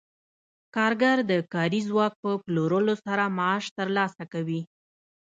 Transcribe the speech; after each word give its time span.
کارګر 0.75 1.17
د 1.29 1.31
کاري 1.53 1.81
ځواک 1.89 2.13
په 2.23 2.29
پلورلو 2.43 2.93
سره 3.05 3.23
معاش 3.37 3.65
ترلاسه 3.77 4.23
کوي 4.33 4.61